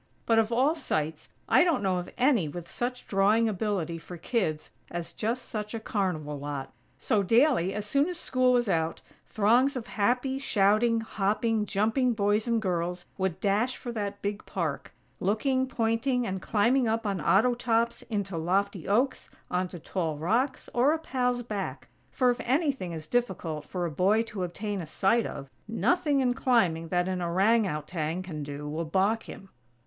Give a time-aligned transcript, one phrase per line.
[0.25, 4.71] But, of all sights, I don't know of any with such drawing ability for kids
[4.89, 6.73] as just such a carnival lot.
[6.97, 12.47] So, daily, as soon as school was out, throngs of happy, shouting, hopping, jumping boys
[12.47, 17.53] and girls would dash for that big park; looking, pointing, and climbing up on auto
[17.53, 23.05] tops, into lofty oaks, onto tall rocks, or a pal's back; for if anything is
[23.05, 27.67] difficult for a boy to obtain a sight of, nothing in climbing that an orang
[27.67, 29.49] outang can do, will balk him!